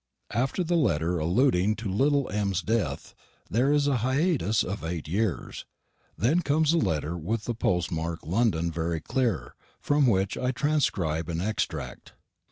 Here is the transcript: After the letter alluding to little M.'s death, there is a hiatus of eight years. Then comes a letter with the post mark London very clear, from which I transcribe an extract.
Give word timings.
After 0.31 0.63
the 0.63 0.77
letter 0.77 1.19
alluding 1.19 1.75
to 1.75 1.87
little 1.87 2.27
M.'s 2.31 2.63
death, 2.63 3.13
there 3.51 3.71
is 3.71 3.85
a 3.85 3.97
hiatus 3.97 4.63
of 4.63 4.83
eight 4.83 5.07
years. 5.07 5.65
Then 6.17 6.41
comes 6.41 6.73
a 6.73 6.79
letter 6.79 7.15
with 7.19 7.43
the 7.43 7.53
post 7.53 7.91
mark 7.91 8.25
London 8.25 8.71
very 8.71 8.99
clear, 8.99 9.53
from 9.79 10.07
which 10.07 10.39
I 10.39 10.53
transcribe 10.53 11.29
an 11.29 11.39
extract. 11.39 12.13